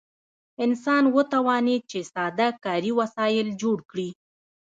[0.63, 4.09] انسان وتوانید چې ساده کاري وسایل جوړ کړي.